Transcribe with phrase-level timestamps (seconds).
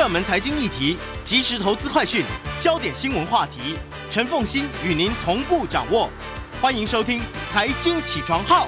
[0.00, 0.96] 热门财经议题、
[1.26, 2.24] 即时投资快讯、
[2.58, 3.76] 焦点新闻话题，
[4.08, 6.08] 陈凤欣与您同步掌握。
[6.58, 8.66] 欢迎收听《财经起床号》。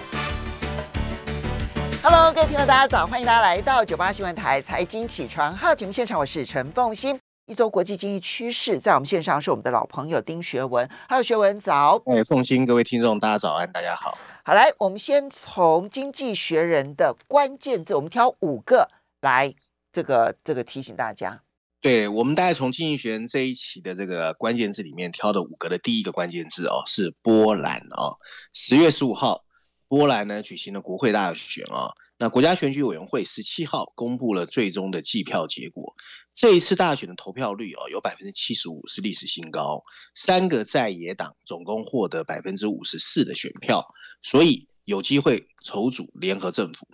[2.02, 3.06] Hello，各位听众，大家早！
[3.06, 7.18] 欢迎大家来到九八新闻台《财经起床号》节目现场，我是陈凤欣。
[7.46, 10.86] 一周国际经济趋势，在我们线上是我们的老朋友丁学文。
[11.08, 11.98] Hello，学文早。
[12.04, 14.18] 哎，凤欣，各位听众，大家早安，大家好。
[14.44, 18.90] 好，来，我们先从《经济学人》的关键字，我们挑五个
[19.22, 19.54] 来，
[19.92, 21.42] 这个这个提醒大家。
[21.80, 28.18] 对，我们大概从《经济学人》这一期的这个关键字里面挑的五个的第一个关键字哦，是波兰哦。
[28.52, 29.44] 十月十五号，
[29.88, 31.92] 波兰呢举行了国会大选哦。
[32.18, 35.92] 那国家选举委员会十七号公布了最终的计票结果。
[36.36, 39.82] 这一次大选的投票率哦，有百分之七十五，是历史新高。
[40.14, 43.84] 三个在野党总共获得百分之五十四的选票，
[44.22, 46.86] 所以有机会筹组联合政府。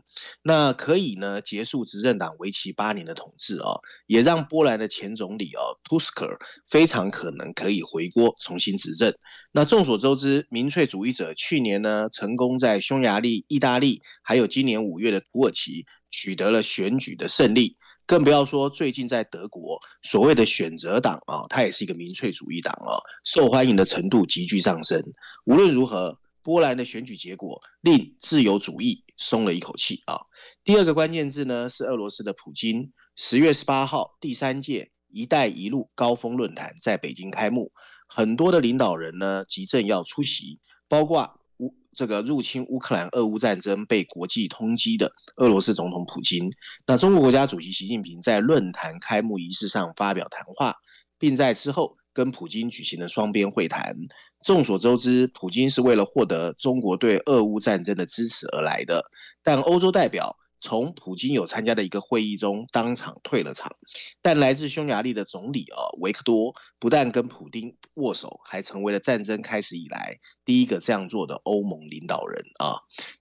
[0.42, 6.36] 那可以呢结束执政党为期八年的统治哦，也让波兰的前总理哦 Tusk
[6.69, 9.14] 非常可能可以回锅重新执政。
[9.53, 17.77] 那众所周知，民粹主义者去年呢成功在匈牙利、意大利，还有今年五月的土耳其取得了选举的胜利。
[18.06, 25.03] 更不要说最近在德国所谓的选择党啊，它也是一个民粹主义党啊，受欢迎的程度急剧上升。
[25.44, 26.19] 无论如何，
[26.49, 30.19] 波兰的选举结果令自由主义松了一口气啊。
[30.65, 32.91] 第二个关键字呢是俄罗斯的普京。
[33.17, 37.71] 十月十八号，第三届“一带一路”高峰论坛在北京开幕，
[38.07, 40.59] 很多的领导人呢急着要出席，
[40.89, 41.75] 包括乌。
[41.93, 46.51] 这个入侵乌克兰、俄乌战争被国际通缉的俄罗斯总统普京，
[46.87, 50.77] 那中国国家主席习近平在论坛开幕仪式上发表谈话，
[51.19, 53.95] 并在之后跟普京举行了双边会谈。
[54.43, 59.04] 众所周知，普京是为了获得中国对俄乌战争的支持而来的，
[59.43, 60.37] 但欧洲代表。
[60.60, 63.77] 从普京有参加的一个会议中当场退了场，
[64.21, 72.75] 但来自匈牙利的总理啊维克多不但跟普京握手，还成为了战争开始以来第一个这样做的欧盟领导人啊。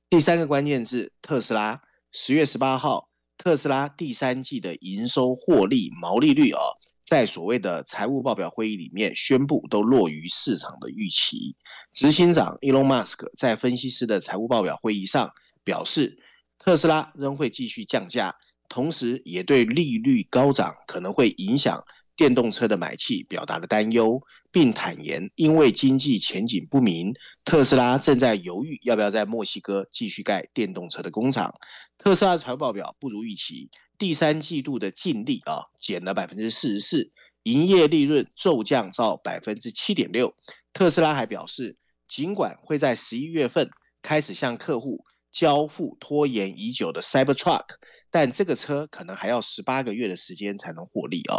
[0.09, 1.79] 第三个关键字特斯拉，
[2.11, 3.07] 十月十八号，
[3.37, 6.59] 特斯拉第三季的营收获利毛利率啊，
[7.07, 11.55] 在所谓的财务报表会议里面宣布都落于市场的预期。
[11.93, 15.31] 执行长伊隆马斯克在分析师的财务报表会议上
[15.63, 16.19] 表示。
[16.59, 18.35] 特斯拉仍会继续降价，
[18.67, 21.81] 同时也对利率高涨可能会影响
[22.17, 27.13] 电动车的买气表达了担忧，并坦言因为经济前景不明，
[27.45, 31.53] 特斯拉正在犹豫要不要在墨西哥继续盖电动车的工厂。
[31.97, 37.11] 特斯拉的财报表不如预期，第三季度的净利啊减了百分之四十四，
[37.43, 40.35] 营业利润骤降到百分之七点六。
[40.73, 43.69] 特斯拉还表示，尽管会在十一月份
[44.01, 45.05] 开始向客户。
[45.29, 47.65] 交付拖延已久的 Cybertruck，
[48.09, 51.37] 但这个车可能还要十八个月的时间才能获利哦。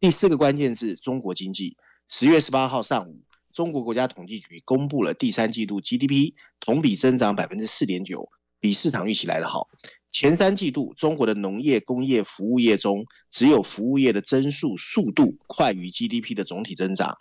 [0.00, 1.76] 第四个关键字：中国经济。
[2.08, 3.20] 十月十八号上午，
[3.52, 9.68] 中国国家统计局公布了第三季度 GDP 同比增长百分之四点九，比市场预期来得好。
[10.14, 17.12] 前三季度，中国的农业、工业、服务业中，只有服务业的增速速度快于 GDP 的总体增长，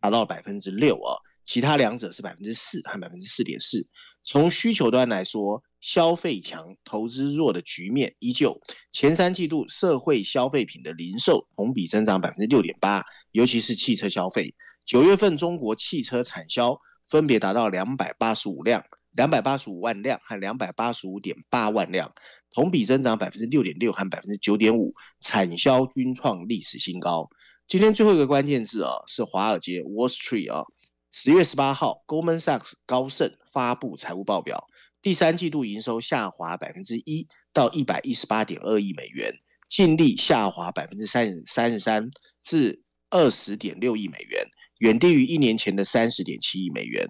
[0.00, 1.12] 达到百分之六啊，
[1.44, 3.86] 其他两者是百分之四和百分之四点四。
[4.22, 8.58] 从需求端来说，消费强、投资弱的局面依旧。
[8.92, 14.54] 前三季度社会消费品的零售同比增长百分之六点八，尤其是汽车消费。
[14.86, 22.12] 九月份中国汽车产销分别达到两百八十五辆、两百八十五万辆和两百八十五点八万辆，
[22.50, 27.28] 同比增长百分之六点六和百分之九点五，产销均创历史新高。
[27.66, 30.64] 今天最后一个关键字啊，是华尔街 Wall Street 啊。
[31.12, 34.66] 十月十八号，Goldman Sachs 高盛发布财务报表，
[35.00, 39.34] 第三季度营收下滑百分之一到一百一十八点二亿美元，
[39.68, 42.10] 净利下滑百分之三十三十三
[42.42, 44.46] 至二十点六亿美元，
[44.78, 47.08] 远低于一年前的三十点七亿美元。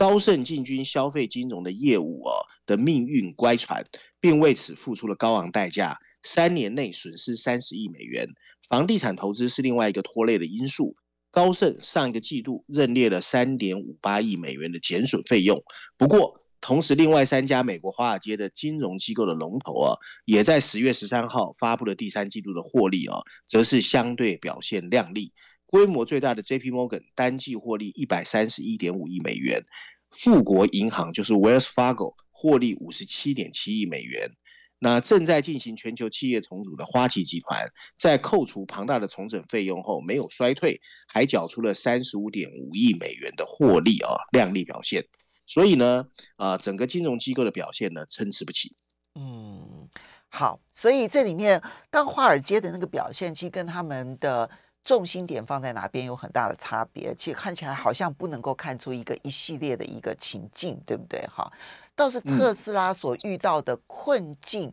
[0.00, 3.84] 高盛进军消费金融的业务哦的命运乖舛，
[4.18, 8.26] 并为此付出了高昂代价，三年内损失三十亿美元。
[8.66, 10.96] 房地产投资是另外一个拖累的因素。
[11.30, 15.62] 高盛上一个季度认列了三点五八亿美元的减损费用，
[15.98, 25.32] 不过同时，另外三家美国华尔街的金融机构的龙头啊，也在十月十三号发布了第三季度的获利啊，则是相对表现亮丽。
[25.70, 26.72] 规模最大的 J.P.
[26.72, 29.64] Morgan 单季获利一百三十一点五亿美元，
[30.10, 34.32] 富国银行就是 Wells Fargo 获利五十七点七亿美元。
[34.80, 45.06] 那正在进行全球企业重组的花旗集团，在扣除庞大的重整费用后，没有衰退，还缴出了三十五点五亿美元的获利啊，亮丽表现。
[45.46, 48.74] 所以呢，啊，整个金融机构的表现呢，参差不齐。
[49.14, 49.88] 嗯，
[50.28, 54.50] 好，所以这里面，当华尔街的那个表现，其实跟他们的。
[54.82, 61.20] 重心点放在哪边有很大的差别，其实看起来好像不能够看出一个一系列的一个情境，对不对？
[61.26, 61.52] 哈，
[61.94, 64.72] 倒是特斯拉所遇到的困境，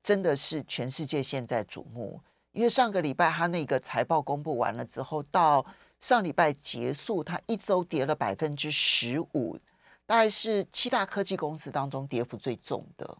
[0.00, 2.20] 真的是全世界现在瞩目。
[2.52, 5.66] 因为上个礼拜他那个财报公布完了之后，到
[6.00, 9.58] 上礼拜结束，他一周跌了百分之十五，
[10.06, 13.18] 大概是七大科技公司当中跌幅最重的。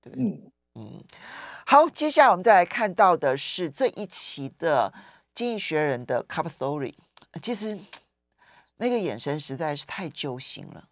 [0.00, 1.04] 对，嗯嗯。
[1.66, 4.92] 好，接下来我们再来看到的是这一期的。
[5.34, 6.94] 经济学人的 Cup story，
[7.40, 7.78] 其实
[8.76, 10.88] 那个眼神实在是太揪心了。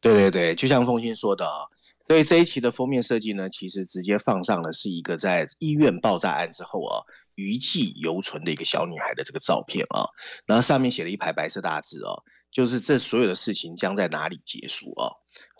[0.00, 1.66] 对对对，就像凤馨说的啊，
[2.08, 7.02] 所以这一期的封面设计呢，其实直接放上了是一个在医院爆炸案之后啊，
[7.36, 10.08] 余悸犹存的一个小女孩的这个照片啊，
[10.44, 12.20] 然后上面写了一排白色大字哦，
[12.50, 15.12] 就是这所有的事情将在哪里结束啊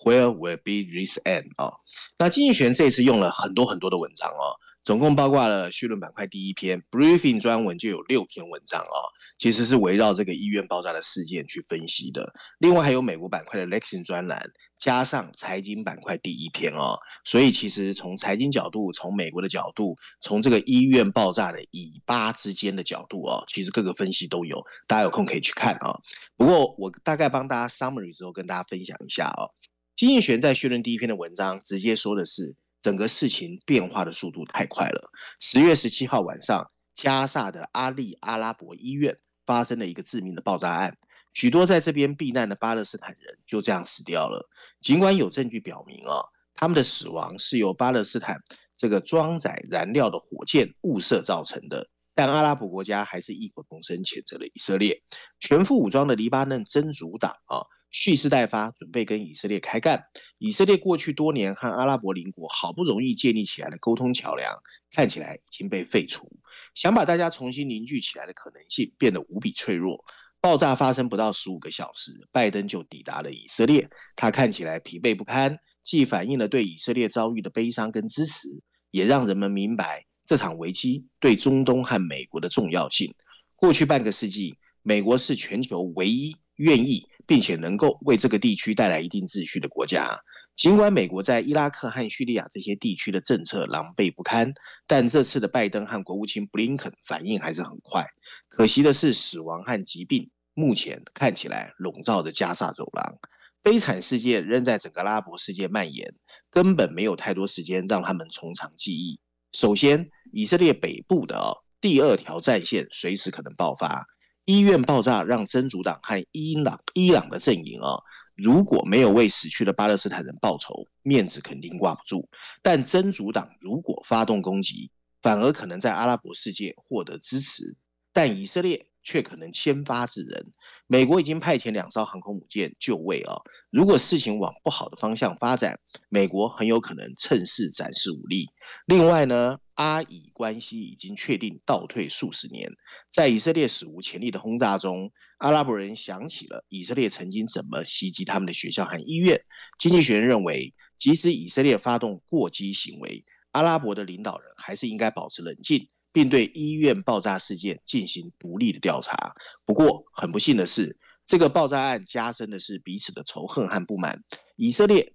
[0.04, 1.74] ？Where will be this end 啊？
[2.18, 4.58] 那经济学人这次用了很多很多的文章哦。
[4.84, 8.98] 总共包括了绪论板块第一篇 briefing 专文就有六篇文章啊，
[9.38, 12.32] 其实是围绕这个医院爆炸的事件去分析的。
[12.58, 26.00] 另外还有美国板块的 Lexing 专栏，加上财经板块第一篇哦，所以其实从财经角度，从美国的角度，从这个医院爆炸的以巴之间的角度哦，其实各个分析都有，大家有空可以去看啊。
[26.36, 29.54] 不过我大概帮大家 summary 之后跟大家分享一下哦，
[29.94, 32.56] 经济学在绪论第一篇的文章直接说的是。
[32.82, 35.10] 整个事情变化的速度太快了。
[35.40, 40.98] 十月十七号晚上，加萨的阿利阿拉伯医院发生了一个致命的爆炸案，
[41.32, 44.48] 许多在这边避难的巴勒斯坦人就这样死掉了。
[44.80, 46.20] 尽管有证据表明啊，
[46.54, 48.42] 他们的死亡是由巴勒斯坦
[48.76, 55.02] 这个装载燃料的火箭误射造成的，但阿拉伯国家还是异口同声谴责了以色列。
[55.38, 57.62] 全副武装的黎巴嫩真主党啊。
[57.92, 60.06] 蓄势待发，准备跟以色列开干。
[60.38, 64.50] 以色列过去多年和阿拉伯邻国好不容易建立起来的沟通桥梁，
[64.90, 66.28] 看起来已经被废除。
[66.74, 70.04] 想把大家重新凝聚起来的可能性变得无比脆弱。
[70.40, 73.88] 爆炸发生不到十五个小时，拜登就抵达了以色列。
[74.16, 78.48] 他看起来疲惫不堪，既反映了对以色列遭遇的悲伤跟支持，
[78.90, 83.14] 也让人们明白这场危机对中东和美国的重要性。
[83.54, 87.06] 过去半个世纪，美国是全球唯一愿意。
[87.26, 90.18] 并且能够为这个地区带来一定秩序的国家。
[90.54, 94.52] 尽管美国在伊拉克和叙利亚这些地区的政策狼狈不堪，
[94.86, 98.04] 但这次的拜登和国务卿布林肯反应还是很快。
[98.48, 103.18] 可惜的是，死亡和疾病目前看起来笼罩着加萨走廊，
[103.62, 106.14] 悲惨事件仍在整个阿拉伯世界蔓延，
[106.50, 109.18] 根本没有太多时间让他们从长计议。
[109.52, 114.06] 首先，以色列北部的，第二条战线随时可能爆发。
[114.44, 118.00] 医院爆炸让真主党和伊朗伊朗的阵营啊，
[118.34, 122.28] 如果没有为死去的巴勒斯坦人报仇，面子肯定挂不住。
[122.60, 124.90] 但真主党如果发动攻击，
[125.20, 127.76] 反而可能在阿拉伯世界获得支持。
[128.12, 130.52] 但以色列却可能先发制人。
[130.86, 133.36] 美国已经派遣两艘航空母舰就位啊，
[133.70, 135.78] 如果事情往不好的方向发展，
[136.08, 138.46] 美国很有可能趁势展示武力。
[138.86, 142.70] 另外呢，阿以关系已经确定倒退数十年，
[143.10, 149.40] 在以色列史无前例的轰炸中，阿拉伯人想起了以色列曾经怎么袭击他们的学校和医院。
[149.78, 159.34] 经济学人认为，即使以色列发动过激行为，阿拉伯的领导人还是应该保持冷静，并对医院爆炸事件进行独立的调查。
[159.64, 164.22] 不过，很不幸的是，这个爆炸案加深的是彼此的仇恨和不满。
[164.56, 165.12] 以色列，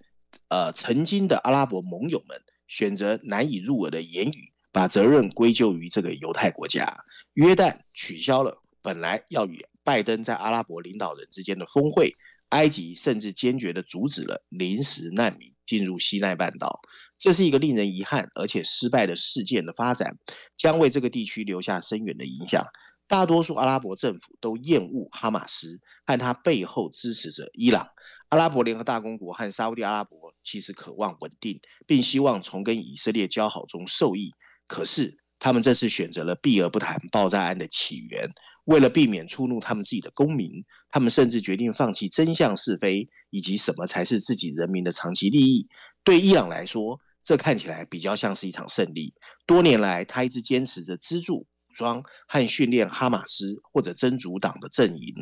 [0.49, 2.41] 呃，曾经的阿拉伯盟友们。
[2.67, 6.97] 选择难以入耳的言语，把责任归咎于这个犹太国家。
[7.31, 12.17] 约旦取消了本来要与拜登在阿拉伯领导人之间的峰会，
[12.49, 16.81] 埃及甚至坚决地阻止了临时难民进入西奈半岛。
[17.17, 20.17] 这是一个令人遗憾而且失败的事件的发展，
[20.55, 22.63] 将为这个地区留下深远的影响。
[23.07, 27.87] 大多数阿拉伯政府都厌恶哈马斯和他背后支持者伊朗。
[28.29, 34.31] 阿拉伯联合大公国和沙乌地阿拉伯其实渴望稳定，并希望从跟以色列交好中受益。
[34.67, 38.29] 可是他们这次选择了避而不谈爆炸案的起源，
[38.65, 40.51] 为了避免触怒他们自己的公民，
[40.89, 45.69] 他们甚至决定放弃真相是非以及什么才是自己人民的长期利益。
[46.03, 49.13] 对伊朗来说，这看起来比较像是一场胜利。
[49.45, 55.13] 多年来，他一直坚持着资助、武装和训练哈马斯或者真主党的阵营。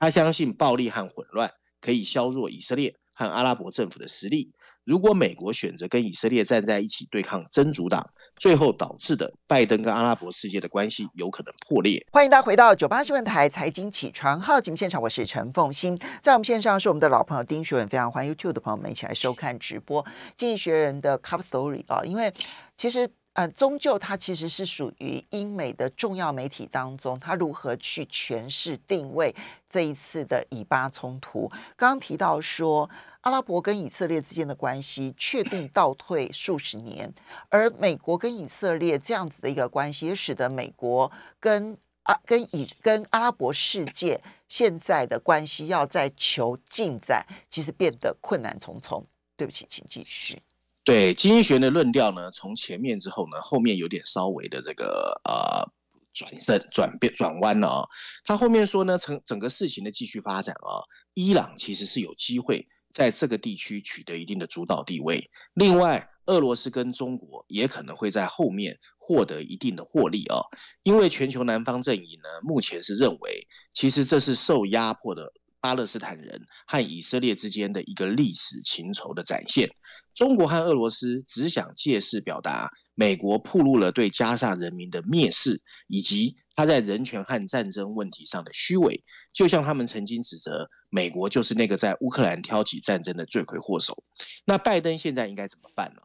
[0.00, 4.50] 他相信暴力和混乱可以削弱以色列和阿拉伯政府的实力。
[4.82, 8.10] 如果美国选择跟以色列站在一起对抗真主党，
[8.42, 12.04] 最后导致的拜登跟阿拉伯世界的关系有可能破裂。
[12.10, 20.02] 欢迎大家回到九八新闻台财经起床号节目现场，我是陈凤欣，在我们线上是我们的老朋友丁学文，非常欢迎 YouTube 的朋友们一起来收看直播
[20.36, 22.34] 《经济学人》的 Cup Story 啊，因为
[22.76, 23.08] 其实。
[23.34, 29.34] 呃，终究它其实是属于英美的重要媒体当中，它如何去诠释定位
[29.68, 31.48] 这一次的以巴冲突。
[31.76, 32.90] 刚刚提到说，
[33.22, 37.10] 阿拉伯跟以色列之间的关系确定倒退数十年，
[37.48, 41.10] 而美国跟以色列这样子的一个关系，也使得美国
[41.40, 49.06] 跟啊跟以跟阿拉伯世界现在的关系要再求进展，其实变得困难重重。
[49.36, 50.42] 对不起，请继续。
[50.84, 55.70] 对经济学的论调呢，从前面之后呢，后面有点稍微的这个呃
[56.12, 57.88] 转身转变转弯了啊、
[58.24, 60.82] 他后面说呢，整整个事情的继续发展啊、
[61.14, 65.30] 伊朗其实是有机会在这个地区取得一定的主导地位。
[65.54, 70.46] 另外，俄罗斯跟中国也可能会在后面获得一定的获利啊、哦，
[70.82, 75.32] 因为全球南方阵营呢，目前是认为，其实这是受压迫的
[75.62, 79.70] 巴勒斯坦人和以色列之间的一个历史情仇的展现。
[80.12, 89.02] 中国和俄罗斯只想借势表达美国暴露了对加沙人民的蔑视，以及他在人权和战争问题上的虚伪，
[89.32, 94.04] 就像他们曾经指责美国就是那个在乌克兰挑起战争的罪魁祸首。
[94.44, 96.02] 那拜登现在应该怎么办呢？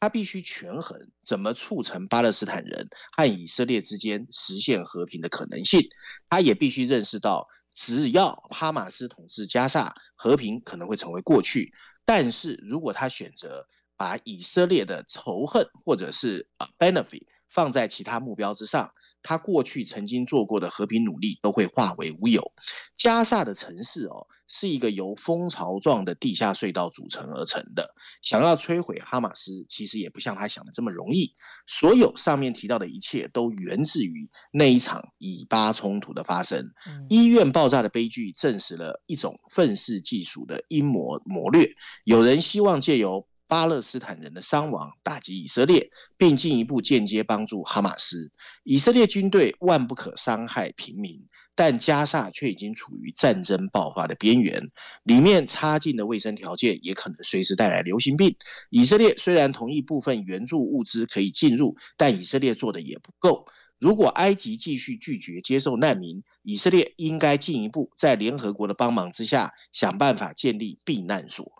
[0.00, 5.80] 他必须权衡怎么促成巴勒斯坦人和以色列之间实现和平的可能性。
[6.30, 11.72] 他也必须认识到，只要哈马斯统治加萨，和平可能会成为过去。
[12.04, 22.52] 但是如果他选择把以色列的仇恨或者是啊 benefit 放在其他目标之上，他过去曾经做过的和平努力都会化为乌有。
[22.96, 27.92] 加萨的城市哦，是一个由蜂巢状的地下隧道组成而成的。
[28.20, 31.34] 想要摧毁哈马斯，其实也不像他想的这么容易。
[31.66, 36.70] 所有上面提到的一切都源自于那一场以巴冲突的发生。
[37.08, 41.68] 医院爆炸的悲剧证实了一种愤世嫉俗的阴谋谋略。
[42.04, 48.30] 有人希望借由巴勒斯坦人的伤亡打击以色列，并进一步间接帮助哈马斯。
[48.64, 51.22] 以色列军队万不可伤害平民，
[51.54, 54.70] 但加萨却已经处于战争爆发的边缘，
[55.02, 58.36] 里面差劲的卫生条件也可能随时带来流行病。
[58.70, 63.46] 以色列虽然同意部分援助物资可以进入，但以色列做的也不够。
[63.78, 71.50] 如果埃及继续拒绝接受难民，以色列应该进一步在联合国的帮忙之下，想办法建立避难所。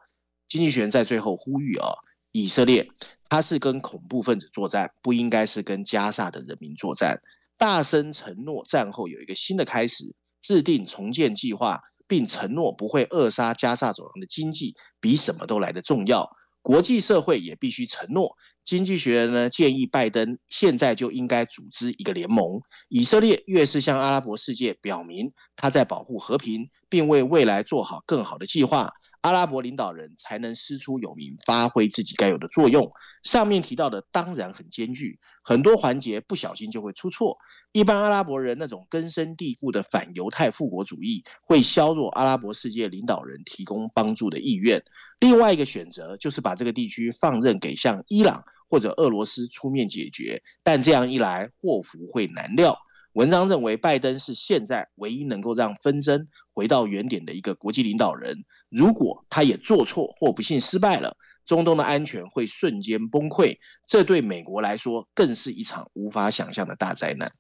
[0.49, 1.89] 经济学人在最后呼吁啊，
[2.31, 2.89] 以色列
[3.29, 7.21] 他是跟恐怖分子作战，不应该是跟加萨的人民作战。
[7.63, 11.79] 大声承诺战后有一个新的开始，制定重建计划，
[12.09, 16.29] 并承诺不会扼杀加萨走廊的经济，比什么都来得重要。
[16.61, 18.37] 国际社会也必须承诺。
[18.65, 22.61] 经济学人呢建议拜登现在就应该组织一个联盟。
[22.89, 28.91] 以色列越是向阿拉伯世界表明他在保护和平，并为未来做好更好的计划。
[29.23, 32.91] 阿拉伯领导人才能师出有名，发挥自己该有的作用。
[33.23, 37.39] 上面提到的当然很艰巨，很多环节不小心就会出错。
[37.71, 44.83] 一般阿拉伯人那种根深蒂固的反犹太复国主义，会削弱阿拉伯世界领导人提供帮助的意愿。
[45.21, 52.77] 另外一个选择就是把这个地区放任给像伊朗或者俄罗斯出面解决，但这样一来祸福会难料。
[53.13, 58.45] 文章认为，拜登是现在唯一能够让纷争回到原点的一个国际领导人。
[58.73, 61.15] 如果他也做错或不幸失败了，
[61.45, 67.31] 中东的安全会瞬间崩溃，这对美国来说更是一场无法想象的大灾难。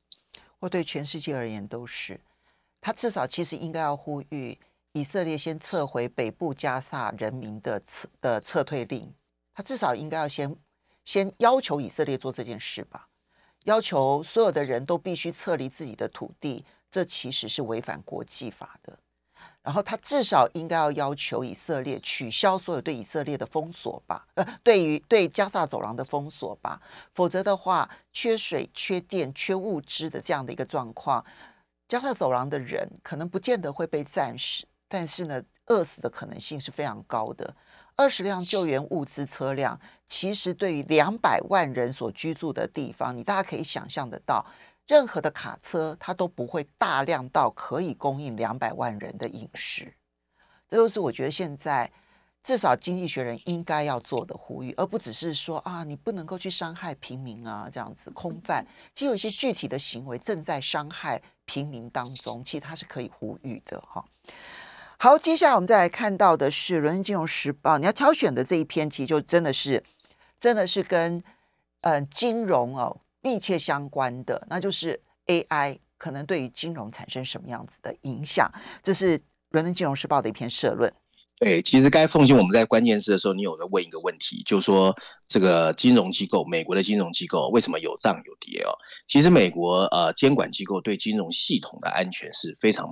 [0.60, 2.20] 或对全世界而言都是。
[2.82, 4.58] 他至少其实应该要呼吁
[4.92, 9.14] 以色列先撤回北部加萨人民的撤的撤退令。
[9.54, 10.54] 他至少应该要先
[11.04, 13.08] 先要求以色列做这件事吧，
[13.64, 18.98] 要求所有的人都必须撤离自己的土地，这其实是违反国际法的。
[19.62, 26.80] 然后他至少应该要要求以色列取消所有对以色列的封锁吧，呃，对于对加萨走廊的封锁吧，
[27.14, 31.25] 否则的话，缺水、缺电、缺物资的这样的一个状况，
[31.87, 37.54] 加萨走廊的人可能不见得会被战死，但是呢，饿死的可能性是非常高的。
[37.94, 44.44] 二十辆救援物资车辆，其实对于两百万人所居住的地方，你大家可以想象得到。
[44.92, 49.94] 任何的卡车它都不会大量到可以供应两百万人的饮食。
[50.68, 51.90] 这就是我觉得现在
[52.42, 58.66] 至少经济学人应该要做的呼吁，而不只是说啊，你不能够去伤害平民啊，这样子空泛。
[58.94, 64.04] 其实有一些具体的行为正在伤害平民当中，其实它是可以呼吁的哈。
[64.99, 69.82] 好，接下来我们再来看到的是《伦敦金融时报》，你要挑选的这一篇，其实就真的是
[70.38, 71.16] 真的是跟
[71.80, 78.52] 嗯、呃、金融哦密切相关的，那就是 AI 可能对于金融产生什么样子的影响，
[78.82, 79.18] 这是。
[79.54, 80.90] 《伦敦金融时报》的一篇社论。
[81.38, 84.96] 对，其实该奉献我们在关键字的时候，你有在问一个问题，就是说
[85.28, 88.72] 这个金融机构，美国的金融机构为什么有涨有跌哦？
[89.06, 92.88] 其实美国呃监管机构对金融系统的安全是非常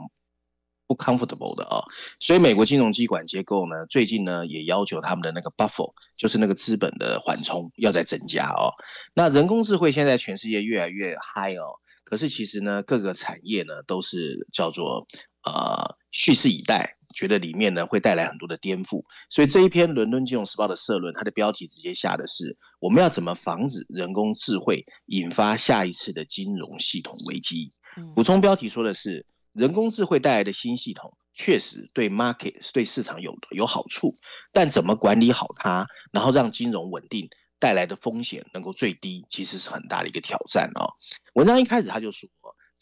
[0.90, 1.78] 不 comfortable 的哦，
[2.18, 8.75] 所以美国金融机管结构呢，最近呢也要求他们的那个 buffer，就是那个资本的缓冲要再增加哦。
[9.14, 15.06] 那人工智慧现在全世界越来越嗨哦，可是其实呢各个产业呢都是叫做。
[15.42, 27.73] 呃，蓄势以待，觉得里面呢会带来很多的颠覆，所以这一篇《伦敦金融时报》的社论，它的标题直接下的是：我们要怎么防止人工智慧引发下一次的金融系统危机？
[28.14, 34.14] 补充标题说的是，人工智慧带来的新系统确实对 market 对市场有有好处，
[34.52, 37.28] 但怎么管理好它，然后让金融稳定
[37.59, 40.95] 带来的风险能够最低，其实是很大的一个挑战哦。
[41.35, 42.28] 文章一开始他就说。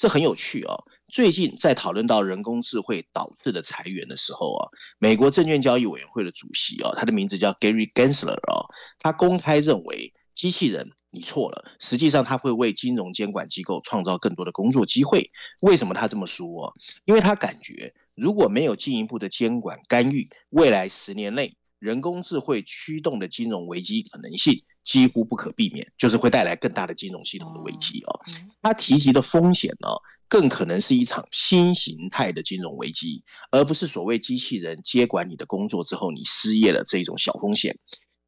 [0.01, 0.85] 这很有趣哦。
[1.09, 4.69] 最近在讨论到人工智慧导致的裁员的时候啊，
[5.01, 8.63] 美国证券交易委员会的主席啊，他的名字叫 Gary Gensler 啊，
[9.01, 15.31] 他公开认为机器人你错了，实际上他会为金融监管机构创造更多的工作机会。
[15.63, 16.75] 为什么他这么说？
[17.05, 24.63] 因为他感觉如果没有进一步的监管干预，未来十年内人工智慧驱动的金融危机可能性。
[24.85, 28.21] 几乎不可避免，就是会带来更大的金融系统的危机哦。
[28.63, 29.91] 他提及的风险呢，
[30.29, 37.79] 更可能是一场新形态的金融危机，而不是所谓机器人接管你的工作之后你失业了这种小风险。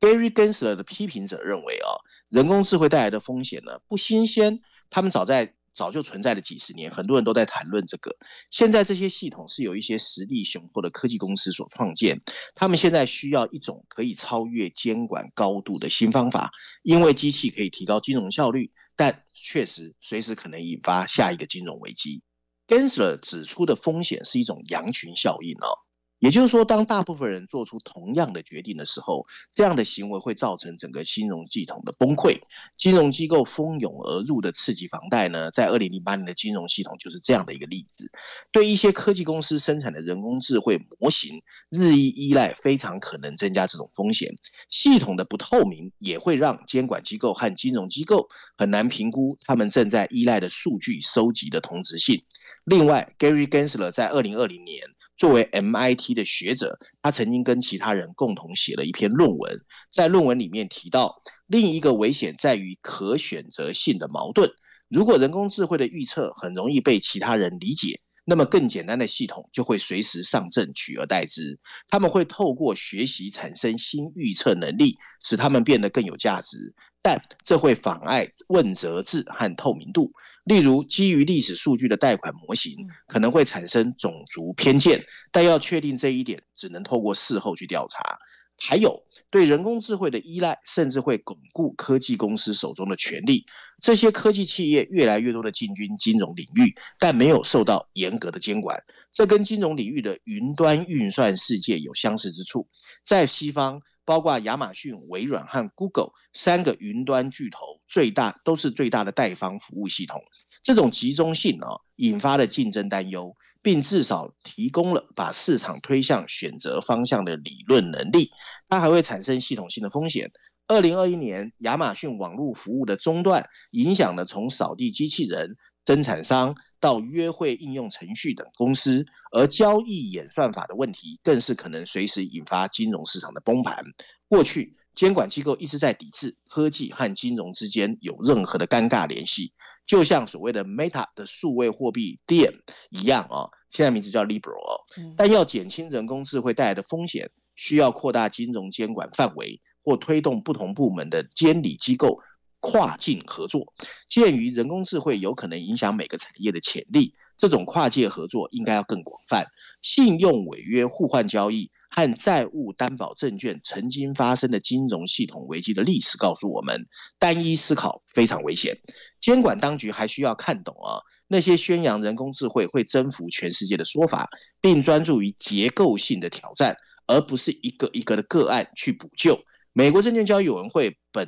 [0.01, 1.89] Gary Gensler 的批评者认为啊，
[2.31, 5.55] 人工智慧带来的风险呢不新鲜，他们早在。
[5.73, 8.15] 早就存在了几十年，很多人都在谈论这个。
[8.51, 12.21] 现在这些系统是由一些实力雄厚的科技公司所创建，
[12.57, 16.51] 他们现在需要一种可以超越监管高度的新方法，
[16.83, 22.21] 因为机器可以提高金融效率，但确实随时可能引发下一个金融危机。
[22.67, 25.79] Gensler 指出的风险是一种羊群效应哦。
[26.21, 32.39] 也就是说，当大部分人做出同样的决定的时候，这样的行为会造成整个金融系统的崩溃。
[32.77, 38.11] 金融机构蜂拥而入的刺激房贷呢，在二零零八年的金融系统就是这样的一个例子。
[38.53, 44.31] 对一些科技公司生产的人工智慧模型日益依赖，非常可能增加这种风险。
[44.69, 48.29] 系统的不透明也会让监管机构和金融机构
[48.59, 52.23] 很难评估他们正在依赖的数据收集的同质性。
[52.65, 54.85] 另外，Gary Gensler 在二零二零年。
[55.21, 59.55] 作为 MIT 的学者，他曾经跟其他人共同写了一篇论文，
[59.93, 64.51] 在论文里面提到，另一个危险在于可选择性的矛盾。
[64.89, 71.61] 如果人工智慧的预测很容易被其他人理解，那么更简单的系统就会随时上阵取而代之。
[71.89, 80.11] 他们会透过学习产生新预测能力，使他们变得更有价值，但这会妨碍问责制和透明度。
[80.51, 82.75] 例如，基于历史数据的贷款模型
[83.07, 88.19] 可能会产生种族偏见，但要确定这一点，只能透过事后去调查。
[88.59, 93.47] 还有，对人工智慧的依赖，甚至会巩固科技公司手中的权力。
[93.81, 98.77] 这些科技企业越来越多的进军金融领域，但没有受到严格的监管。
[99.13, 102.67] 这跟金融领域的云端运算世界有相似之处。
[103.05, 110.21] 在西方，包括亚马逊、微软和 Google 三个云端巨头，最大都是最大的代方服务系统。
[110.63, 118.31] 这种集中性啊，引发了竞争担忧，并至少提供了把市场推向选择方向的理论能力。
[118.69, 120.31] 它还会产生系统性的风险。
[120.67, 133.85] 二零二一年，亚马逊网络服务的中断，影响了从扫地机器人生产商到约会应用程序等公司，而交易演算法的问题更是可能随时引发金融市场的崩盘。
[134.29, 139.53] 过去监管机构一直在抵制科技和金融之间有任何的尴尬联系，
[139.87, 142.55] 就像所谓的 Meta 的数位货币 Diem
[142.91, 144.81] 一样啊，现在名字叫 Libra 哦。
[145.17, 152.19] 但要减轻人工智慧带来的风险，需要扩大金融监管范围，或推动不同部门的监理机构。
[152.61, 153.73] 跨境合作，
[154.09, 159.47] 鉴于人工智慧有可能影响每个产业的潜力，这种跨界合作应该要更广泛。
[159.83, 166.87] 信用违约互换交易和债务担保证券曾经发生的金融系统危机的历史告诉我们，
[167.19, 168.79] 单一思考非常危险。
[169.21, 174.29] 监管当局还需要看懂啊，那些宣扬人工智慧会征服全世界的说法，
[174.61, 179.39] 并专注于结构性的挑战，而不是一个一个的个案去补救。
[179.73, 181.27] 美国证券交易委员会本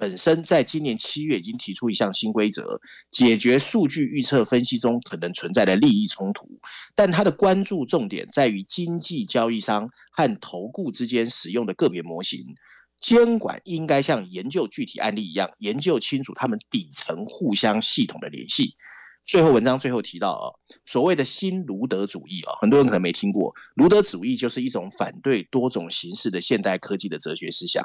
[0.00, 6.48] 本身在今年七月已经提出一项新规则，解决数据预测分析中可能存在的利益冲突。
[6.94, 12.46] 但它的关注重点在于经济交易商和投顾之间使用的个别模型。
[12.98, 18.76] 监管应该像研究具体案例一样，研究清楚他们底层互相系统的联系。
[19.30, 20.46] 最后文章最后提到啊，
[20.86, 23.54] 所谓的新卢德主义啊，很多人可能没听过。
[23.76, 27.84] 卢德主义就是一种反对多种形式的现代科技的哲学思想。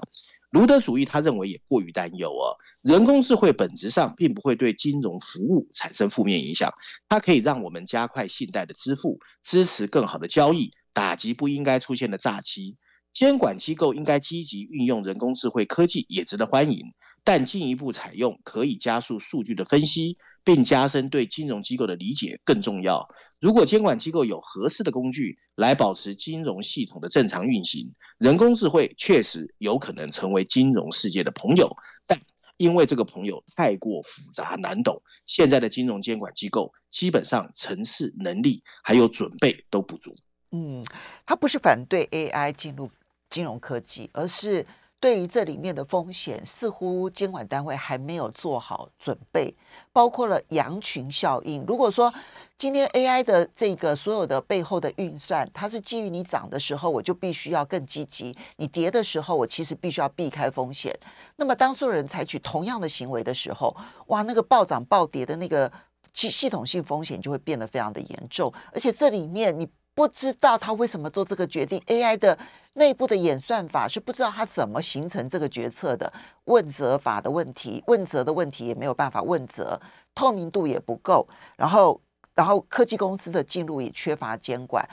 [0.50, 6.74] 卢德主义他认为也过于担忧啊，人工智慧本质上并不会对金融服务产生负面影响，
[7.08, 12.76] 它可以让我们加快信贷的支付，支持更好的交易，打击不应该出现的诈欺。
[13.14, 16.80] 监管机构应该积极运用人工智慧科技，也值得欢迎。
[17.24, 23.06] 但进一步采用可以加速数据的分析，并加深对金融机构的理解更重要。
[23.42, 31.76] 如果监管机构有合适的工具来保持金融系统的正常运行，人工智慧确实有可能成为金融世界的朋友。
[32.08, 32.18] 但
[32.58, 40.16] 因为这个朋友太过复杂难懂，现在的金融监管机构基本上层次能力还有准备都不足。
[40.52, 40.86] 嗯，
[41.26, 42.90] 他不是反对 AI 进入
[43.30, 44.66] 金融科技，而是。
[45.06, 49.56] 对于这里面的风险，似乎监管单位还没有做好准备，
[49.94, 51.64] 包括了羊群效应。
[51.68, 52.12] 如果说
[52.58, 60.92] 今天 AI 的这个所有的背后的运算，它是基于你涨的时候，我就必须要更积极；你跌的时候，我其实必须要避开风险。
[61.36, 65.72] 那么当所有人采取同样的行为的时候，哇，那个暴涨暴跌的那个
[66.14, 69.70] 系系统性风险就会变得非常的严重，而且这里面你。
[69.96, 72.38] 不知道他为什么做这个决定，AI 的
[72.74, 76.12] 内部的演算法是不知道他怎么形成这个决策的，
[76.44, 79.80] 问责法的问题，问责的问题也没有办法问责，
[80.14, 82.02] 透明度也不够，然后，
[82.34, 84.86] 然后科技公司的进入也缺乏监管，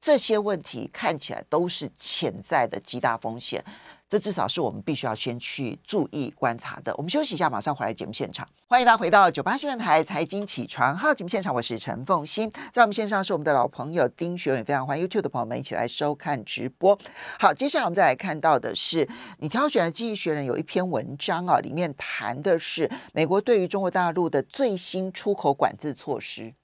[0.00, 3.64] 这些问题看起来都是潜在的极大风险。
[4.08, 6.94] 这至少是我们必须要先去注意观察的。
[6.96, 8.48] 我们休息一下，马上回来节目现场。
[8.66, 12.50] 欢迎大家回到九八新闻台财经起床号节目现场，我是陈凤欣。
[12.72, 16.98] 在我们线上是我们的老朋友丁学文，非常欢迎 YouTube 的朋友们一起来收看直播。
[17.38, 26.54] 好，接下来我们再来看到的是你挑选的《经济学人》有一篇文章啊，里面谈的是美国对于中国大陆的最新出口管制措施，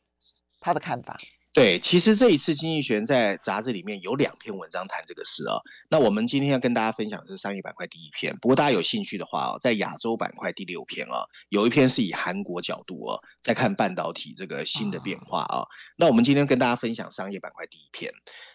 [0.61, 1.19] 他的看法。
[1.53, 5.59] 对，其实这一次经济学人在杂志里面有两篇文章谈这个事啊。
[5.89, 15.67] 那我们今天要跟大家分享的是商业板块第一篇，不过大家有兴趣的话哦，在亚洲板块第六篇啊，有一篇是以韩国角度啊，在看半导体这个新的变化啊。
[15.97, 18.13] 那我们今天跟大家分享商业板块第一篇。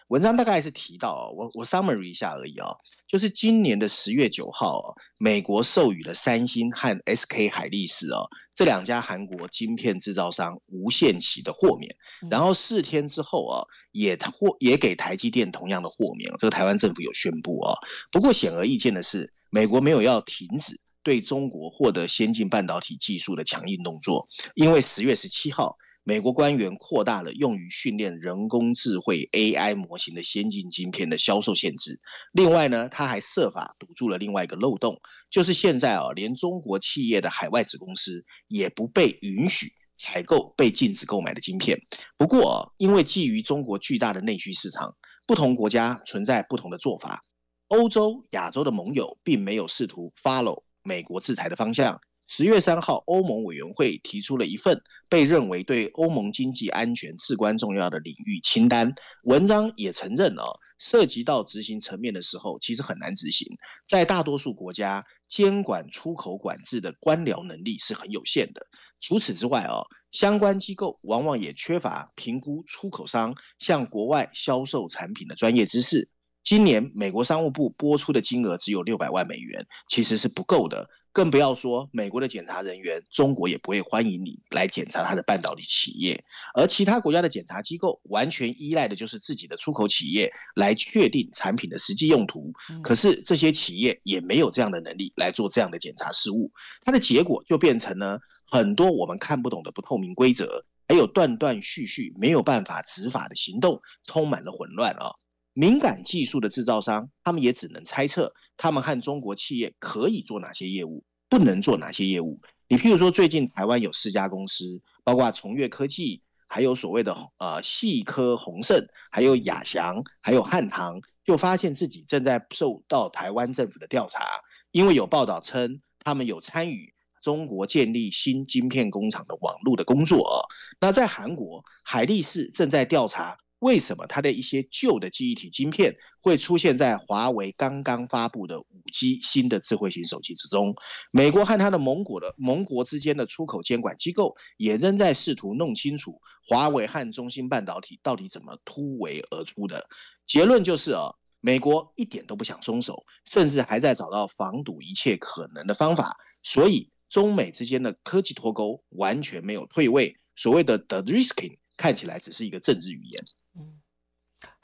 [0.08, 2.68] 文章大概是提到啊，我我 summary 一下而已啊，
[3.08, 11.92] 就是今年的十月九号，美国授予了三星和 SK 海力士哦这两家韩国晶片制造商无限期的豁免，
[12.30, 17.74] 然后四天之后啊，也豁也给台积电同样的豁免，这个台湾政府有宣布啊。
[18.12, 25.76] 不过显而易见的是，美国没有要停止对中国获得先进半导体技术的强硬动作，因为十月十七号。
[26.08, 32.00] 美国官员扩大了用于训练人工智慧 AI 模型的先进晶片的销售限制。
[32.30, 34.96] 另外呢，他还设法堵住了另外一个漏洞，
[35.28, 41.76] 就是现在啊，连中国企业的海外子公司也不被允许采购被禁止购买的晶片。
[42.16, 47.24] 不过，因为基于中国巨大的内需市场，不同国家存在不同的做法。
[47.66, 52.00] 欧洲、亚洲的盟友并没有试图 follow 美国制裁的方向。
[52.28, 58.92] 十月三号，欧盟委员会提出了一份被认为对欧盟经济安全至关重要的领域清单。
[59.22, 63.46] 文章也承认了，涉及到执行层面的时候，其实很难执行。
[63.86, 68.66] 在大多数国家，监管出口管制的官僚能力是很有限的。
[68.98, 76.08] 除此之外，哦，相关机构往往也缺乏评估出口商向国外销售产品的专业知识。
[76.46, 80.88] 今年，美国商务部拨出的金额只有六百万美元，其实是不够的。
[81.10, 86.22] 更不要说美国的检查人员，中国也不会欢迎你来检查他的半导体企业，
[86.54, 92.52] 而其他国家的检查机构完全依赖的就是自己的出口企业来确定产品的实际用途。
[92.80, 96.52] 可是这些企业也没有这样的能力来做这样的检查事务，
[96.84, 105.10] 它的结果就变成了很多我们看不懂的不透明规则，还有断断续续没有办法执法的行动，充满了混乱啊。
[105.58, 112.38] 敏感技术的制造商，他们也只能猜测，他们和中国企业可以做哪些业务，不能做哪些业务。
[112.68, 124.26] 你譬如说，最近台湾有四家公司，包括崇越科技，还有所谓的呃细科宏盛，还有亚翔，还有汉唐，就发现自己正在受到台湾政府的调查，
[124.72, 126.92] 因为有报道称他们有参与
[127.22, 130.46] 中国建立新晶片工厂的网络的工作。
[130.78, 133.38] 那在韩国，海力士正在调查。
[133.60, 140.74] 为什么它的一些旧的记忆体晶片会出现在华为刚刚发布的五 G 新的智慧型手机之中？
[141.10, 149.88] 美国和它的盟国的盟国之间的出口监管机构也仍在试图弄清楚华为和中芯半导体到底怎么突围而出的。
[150.26, 156.14] 结论就是啊，美国一点都不想松手，甚至还在找到防堵一切可能的方法。
[156.42, 160.18] 所以中美之间的科技脱钩完全没有退位。
[160.36, 163.24] 所谓的 “the risking” 看起来只是一个政治语言。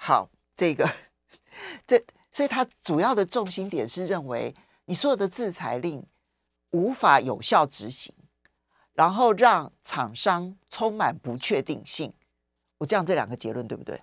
[0.04, 0.92] 好，这个，
[1.86, 4.52] 这，所以它主要的重心点是认为
[4.86, 6.04] 你所有的制裁令
[6.70, 8.12] 无法有效执行，
[8.94, 12.12] 然后让厂商充满不确定性。
[12.78, 14.02] 我这样这两个结论对不对？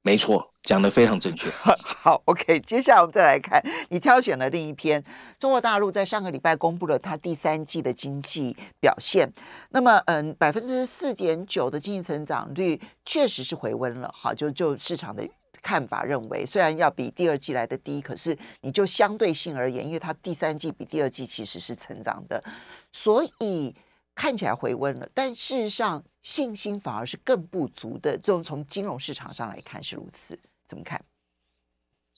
[0.00, 1.48] 没错，讲得非常正确。
[2.02, 5.02] 好，OK，接下来我们再来看，你挑选了另一篇，
[5.38, 9.32] 中国大陆在上个礼拜公布了它第三季的经济表现。
[9.70, 14.12] 那么，嗯，百分之四点九的经济成长率确实是回温了。
[14.12, 15.26] 好，就就市场的
[15.62, 22.42] 看法认为，虽然要比第二季来的低，可是你就相对性而言，因为它第三季比第二季其实是成长的，
[22.92, 23.72] 所以。
[24.18, 28.12] 看起来回温了，但事实上信心反而是更不足的。
[28.12, 31.04] 这种从金融市场上来看是如此，怎么看？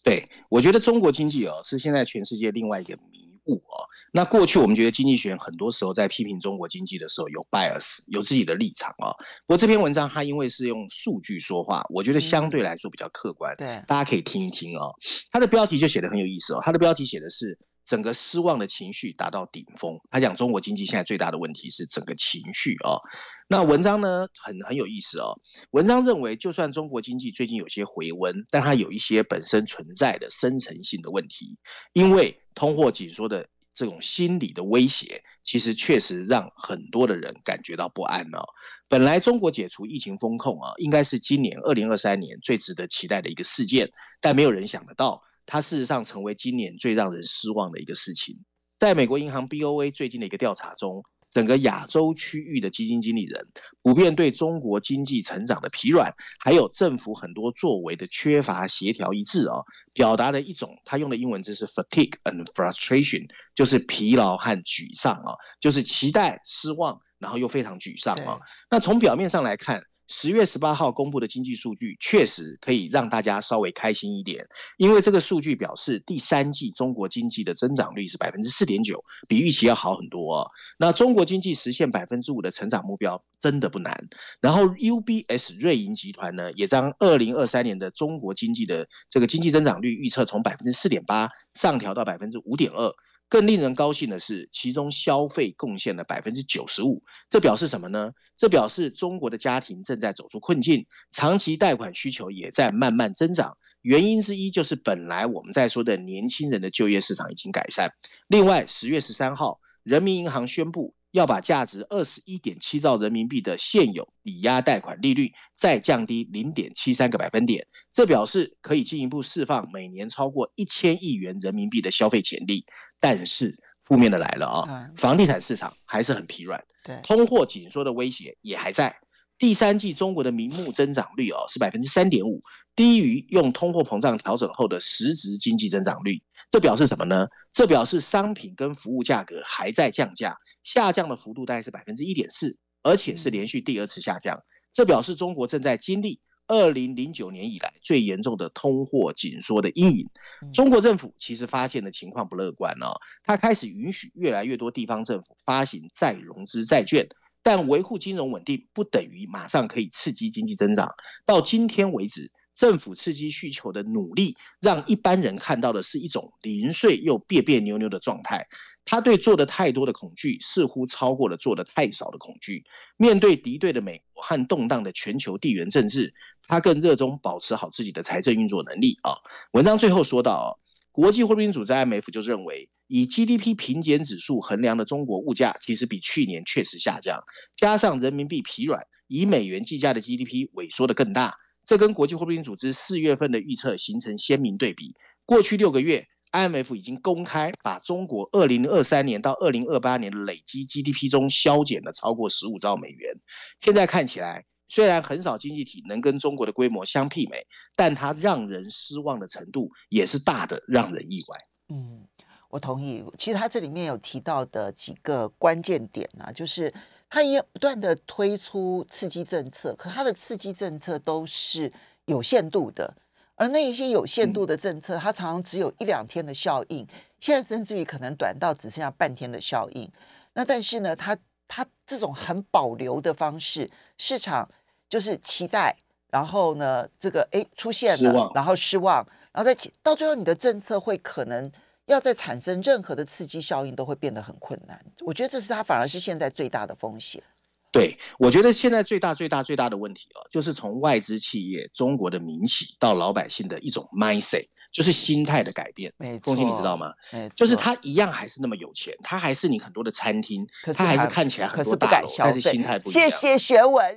[0.04, 3.84] 对，我觉得中国经济哦是现在全世界另外一个迷雾哦。
[4.12, 9.12] 那过去我们觉得经济学人很多时候在批评中国经济的时候有 bias，有自己的立场哦。
[9.46, 13.54] 不过这篇文章它因为是用数据说话，我觉得相对来说比较客观。
[13.54, 14.94] 嗯、对，大家可以听一听哦。
[15.30, 16.60] 它的标题就写得很有意思哦。
[16.62, 17.58] 它的标题写的是。
[17.88, 19.98] 整个失望的情绪达到顶峰。
[20.10, 23.00] 他讲中国经济现在最大的问题是整个情绪哦。
[23.48, 25.32] 那文章呢很很有意思哦。
[25.70, 31.56] 文章认为，就算中国经济最近有些回温，但它有一些本身存在的深层性的问题，
[31.94, 38.44] 因为通货紧缩的这种心理的威胁，其实确实让很多的人感觉到不安哦。
[38.86, 45.22] 本来中国解除疫情封控啊，应该是今年二零二三年最值得期待的一个事件，但没有人想得到。
[45.50, 48.38] 它事实上成为今年最让人失望的一个事情。
[48.78, 53.48] 在美国银行 BOA 最近的一个调查中，整个亚洲区域的基金经理人
[53.82, 68.38] 普遍对中国经济成长的疲软，还有政府很多作为的缺乏协调一致哦，表达了一种他用的英文字是 fatigue and frustration，就是疲劳和沮丧啊，就是期待失望，然后又非常沮丧啊。
[68.70, 69.82] 那从表面上来看。
[70.08, 74.46] 十月十八号公布的经济数据确实可以让大家稍微开心一点，
[74.78, 80.50] 因为这个数据表示第三季中国经济的增长率是百分之四点九，比预期要好很多。
[80.78, 84.08] 那中国经济实现百分之五的成长目标真的不难。
[84.40, 92.90] 然后 UBS 瑞银集团呢，也将二零二三年的中国经济的这个经济增长率预测从百分之四点八上调到百分之五点二。
[93.28, 98.12] 更令人高兴的是，其中消费贡献了百分之九十五，这表示什么呢？
[98.36, 103.56] 这表示中国的家庭正在走出困境，长期贷款需求也在慢慢增长。
[103.82, 107.90] 原因之一就是本来我们在说的年轻人的就业市场已经改善。
[108.28, 110.94] 另外，十月十三号，人民银行宣布。
[111.12, 122.64] 要把价值二十一点七兆人民币的现有抵押贷款利率再降低零点七三个百分点，这表示可以进一步释放每年超过一千亿元人民币的消费潜力。
[123.00, 128.94] 但是负面的来了啊，房地产市场还是很疲软，对，通货紧缩的威胁也还在。
[129.38, 132.42] 第三季中国的名目增长率哦是百分之三点五，
[132.74, 136.20] 低于用通货膨胀调整后的实质经济增长率。
[136.50, 137.26] 这表示什么呢？
[137.52, 144.38] 这表示商品跟服务价格还在降价，下降的幅度大概是百分之一点四，而且是连续第二次下降。
[144.72, 150.08] 这表示中国正在经历二零零九年以来最严重的通货紧缩的阴影。
[150.52, 157.06] 中国政府其实发现的情况不乐观哦，它开始允许越来越多地方政府发行再融资债券，
[157.42, 160.88] 但维护金融稳定不等于马上可以刺激经济增长。
[161.24, 162.30] 到今天为止。
[162.58, 168.48] 政府刺激需求的努力，让一般人看到的是一种零碎又别别扭扭的状态。
[168.84, 172.64] 他对做的太多的恐惧，似乎超过了做的太少的恐惧。
[172.96, 176.12] 面对敌对的美国和动荡的全球地缘政治，
[176.48, 179.14] 他更热衷保持好自己的财政运作能力啊。
[179.52, 180.58] 文章最后说到，
[180.98, 187.22] 国际货币组织 IMF 就认为，以 GDP 平减指数衡量的中国物价，其实比去年确实下降，
[187.54, 191.36] 加上人民币疲软，以美元计价的 GDP 萎缩的更大。
[191.64, 194.96] 这跟国际货币组织四月份的预测形成鲜明对比。
[195.24, 203.14] 过去六个月，IMF 已经公开把中国二零二三年到二零二八年累积 GDP 中削减了超过十五兆美元。
[203.60, 211.38] 现在看起来，虽然很少经济体能跟中国的规模相媲美，但它让人失望的程度也是大的，让人意外。
[211.70, 212.06] 嗯，
[212.50, 213.02] 我同意。
[213.18, 216.72] 其实它这里面有提到的几个关键点啊，就是
[217.08, 221.72] 它也不断的推出刺激政策，可它的刺激政策都是
[222.04, 222.94] 有限度的，
[223.36, 226.86] 而那一些有限度的政策，它常常只有一两天的效应，
[227.20, 229.90] 现在甚至于可能短到只剩下半天的效应。
[230.34, 231.16] 那但是呢，他
[231.48, 234.48] 他这种很保留的方式，市场。
[234.90, 235.76] 就是期待，
[236.08, 241.52] 然后呢，这个哎出现了，然后失望，然后再到最后，你的政策会可能
[241.84, 244.82] 要再产生任何的刺激效应，都会变得很困难。
[245.00, 247.22] 我觉得这是它反而是现在最大的风险。
[247.70, 254.46] 对，我觉得现在最大最大最大的问题啊，就是从外资企业、中国的民企到老百姓的一种 mindset。
[254.70, 256.92] 就是心态的改变，没错，凤馨你知道吗？
[257.34, 263.10] 就是他一样还是那么有钱，他还是你很多的餐厅，他还是看起来很多大楼，但是心态不一样。
[263.10, 263.96] 谢谢学文。